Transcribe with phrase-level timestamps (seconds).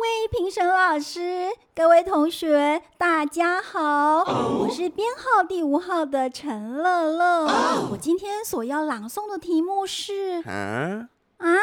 [0.00, 4.24] 位评审老师，各位同学，大家好，
[4.58, 7.44] 我是编号第五号的陈乐乐。
[7.90, 11.56] 我今天所要朗诵的题目是啊，啊，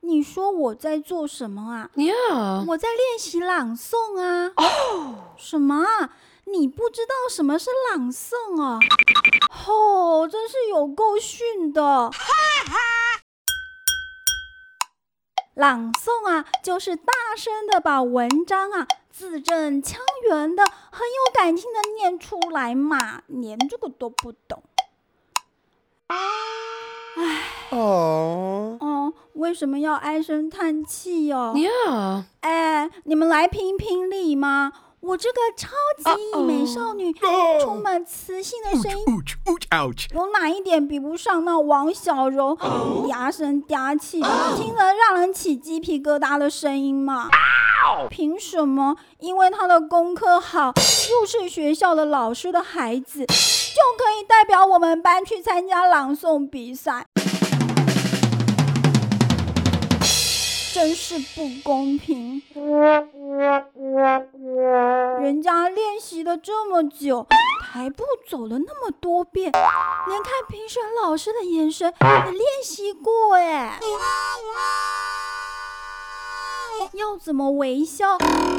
[0.00, 2.64] 你说我在做什么啊？Yeah.
[2.66, 4.50] 我在练习朗诵啊。
[5.36, 6.10] 什么啊？
[6.46, 8.80] 你不知道什么是朗诵啊？
[9.68, 12.10] 哦，真是有够逊的。
[15.54, 23.22] 朗诵啊，就是大声的把文章啊字正腔圆的、很有感情的念出来嘛。
[23.28, 24.62] 连这个都不懂，
[27.70, 32.24] 哦，哦，为什么要唉声叹气哦？Yeah.
[32.40, 34.72] 哎，你们来评评理吗？
[35.06, 35.68] 我这个超
[35.98, 37.12] 级美少女，
[37.60, 39.04] 充满磁性的声音！
[40.14, 44.22] 有哪一点比不上那王小柔嗲声嗲气、
[44.56, 47.28] 听了让人起鸡皮疙瘩的声音嘛？
[48.08, 48.96] 凭什么？
[49.18, 50.72] 因为她的功课好，
[51.10, 57.04] 又是学校的老师的孩子，就可以代表我们班去参加朗诵比赛？
[60.74, 62.42] 真是不公平！
[65.22, 67.28] 人家练习了这么久，
[67.62, 73.78] 台步走了那么多遍，连看评审老师的眼神也练习过哎。
[76.94, 78.18] 要怎么微笑？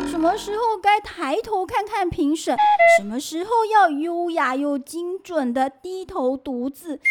[0.10, 2.56] 什么时候该抬头看看评审？
[2.98, 7.02] 什么时候要优雅又精准的低头读字？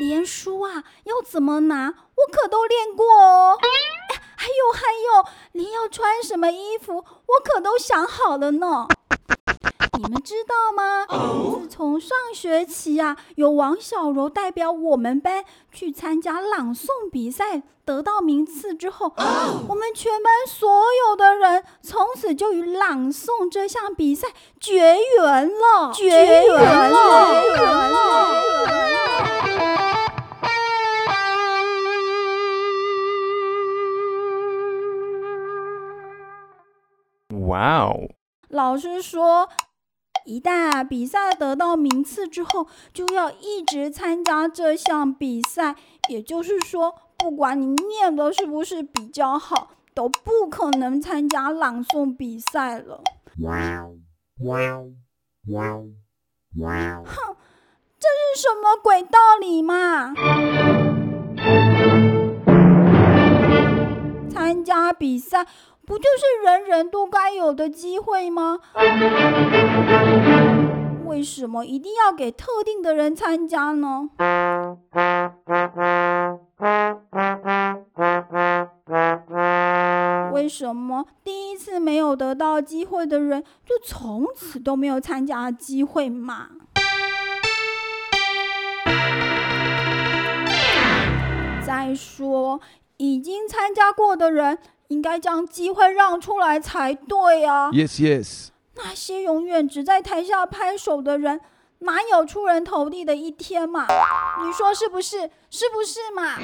[0.00, 3.56] 连书啊要怎么拿，我可都练过哦。
[5.88, 7.04] 穿什么衣服，我
[7.44, 8.86] 可都想好了呢。
[9.96, 11.06] 你们知道吗？
[11.60, 19.12] 自从上学期啊，有王小柔代表我们班去参加朗诵比赛，得到名次之后，
[19.68, 20.68] 我们全班所
[21.08, 24.28] 有的人从此就与朗诵这项比赛
[24.58, 28.34] 绝缘了，绝缘了，绝缘了。
[37.44, 38.08] Wow，
[38.48, 39.50] 老师说，
[40.24, 45.76] 一旦啊比赛得到名次之后，就要一直参加这项比赛。
[46.08, 53.02] 也就是说，不管你念的是不是比较好，都不可能参加朗诵比赛了。
[53.38, 53.98] wow,
[54.38, 54.92] wow,
[55.46, 55.86] wow,
[56.56, 57.04] wow！
[58.00, 60.14] 这是什么鬼道理嘛？
[64.30, 65.46] 参加比赛
[65.86, 68.58] 不就是人人都该有的机会吗？
[71.04, 74.08] 为什么一定要给特定的人参加呢？
[80.32, 86.48] 为什么第一次没有得到机会的人，就从此都没有参加机会嘛？
[91.64, 92.60] 再说，
[92.96, 94.58] 已经参加过的人，
[94.88, 98.48] 应该将机会让出来才对啊！Yes, yes。
[98.76, 101.40] 那些永远只在台下拍手的人，
[101.80, 103.86] 哪有出人头地的一天嘛？
[104.44, 105.30] 你说是不是？
[105.50, 106.34] 是不是嘛？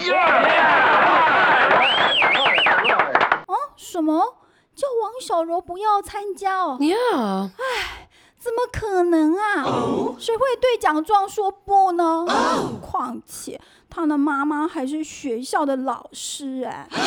[3.47, 4.37] 哦，什么？
[4.77, 7.51] 叫王小柔不要参加哦？Yeah.
[8.39, 9.65] 怎么可能啊？
[10.19, 12.25] 谁会对奖状说不呢？
[12.81, 16.89] 况且他的妈妈还是学校的老师哎。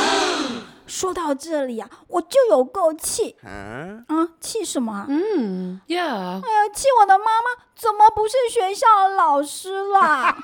[0.87, 4.29] 说到这里啊，我就有够气啊，啊！
[4.39, 5.79] 气什么啊？Mm.
[5.87, 6.41] Yeah.
[6.43, 10.37] 哎呀，气我的妈妈怎么不是学校的老师啦？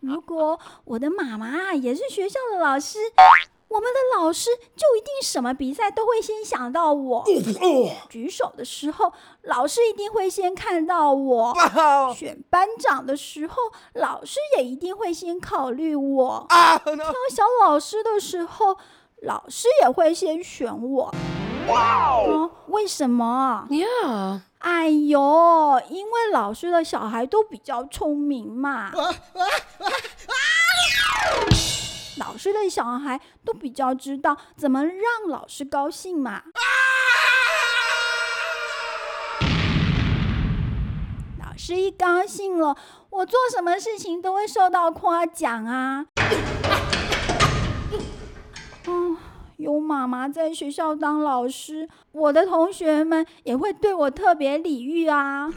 [0.00, 3.22] 如果我的妈妈也是学校的老师，我
[3.82, 7.24] 们的老师就一定什么比赛都会先想到我。
[8.08, 9.12] 举手的时候，
[9.42, 11.52] 老师一定会先看到我；
[12.14, 13.56] 选班长的时候，
[13.94, 16.46] 老师也一定会先考虑我。
[16.48, 16.96] 挑
[17.30, 18.76] 小老师的时候，
[19.22, 21.12] 老师也会先选我。
[21.68, 23.66] 哦，为什么.
[24.58, 28.92] 哎呦，因为老师的小孩都比较聪明嘛。
[32.24, 36.44] 老师的小孩都比较知道怎么让老师高兴嘛。
[41.40, 42.76] 老师一高兴了，
[43.10, 46.06] 我做什么事情都会受到夸奖啊。
[48.86, 49.16] 哦，
[49.56, 55.48] 有妈妈在学校当老师，我的同学们也会对我特别礼遇啊。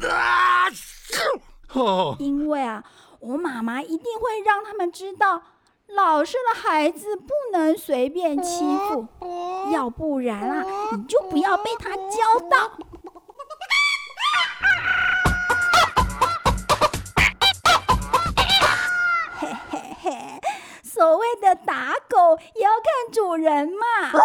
[1.74, 2.84] 哦，因为啊，
[3.20, 5.44] 我妈妈一定会让他们知道，
[5.88, 9.08] 老实的孩子不能随便欺负，
[9.72, 12.72] 要不然啊，你就不要被他教到。
[19.40, 20.42] 嘿嘿嘿，
[20.84, 24.10] 所谓的打狗也要看主人嘛。
[24.10, 24.18] 什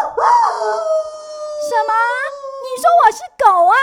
[1.86, 1.92] 么？
[2.62, 3.74] 你说我是狗啊